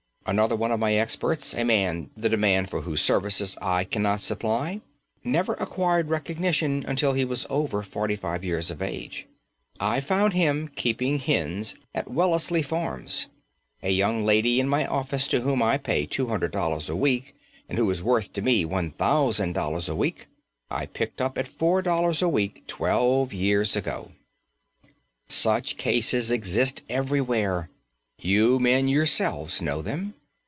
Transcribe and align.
Another 0.23 0.55
one 0.55 0.71
of 0.71 0.79
my 0.79 0.93
experts, 0.93 1.53
a 1.55 1.63
man 1.65 2.11
the 2.15 2.29
demand 2.29 2.69
for 2.69 2.81
whose 2.81 3.01
services 3.01 3.57
I 3.59 3.83
cannot 3.85 4.19
supply, 4.21 4.79
never 5.23 5.55
acquired 5.55 6.09
recognition 6.09 6.85
until 6.87 7.13
he 7.13 7.25
was 7.25 7.47
over 7.49 7.81
forty 7.81 8.15
five 8.15 8.43
years 8.43 8.69
of 8.69 8.83
age. 8.83 9.25
I 9.79 9.99
found 9.99 10.33
him 10.33 10.69
keeping 10.75 11.17
hens 11.17 11.73
at 11.95 12.09
Wellesley 12.09 12.61
Farms! 12.61 13.27
A 13.81 13.89
young 13.89 14.23
lady 14.23 14.59
in 14.59 14.69
my 14.69 14.85
office 14.85 15.27
to 15.29 15.41
whom 15.41 15.61
I 15.63 15.77
pay 15.79 16.05
$200 16.05 16.89
a 16.89 16.95
week 16.95 17.35
and 17.67 17.79
who 17.79 17.89
is 17.89 18.03
worth, 18.03 18.31
to 18.33 18.43
me, 18.43 18.63
$1,000 18.63 19.89
a 19.89 19.95
week, 19.95 20.27
I 20.69 20.85
picked 20.85 21.19
up 21.19 21.35
at 21.39 21.49
$4 21.49 22.21
a 22.21 22.29
week 22.29 22.63
twelve 22.67 23.33
years 23.33 23.75
ago. 23.75 24.11
Such 25.27 25.77
cases 25.77 26.29
exist 26.29 26.83
everywhere. 26.87 27.69
You 28.23 28.59
men 28.59 28.87
yourselves 28.87 29.61
know 29.63 29.81
them. 29.81 30.13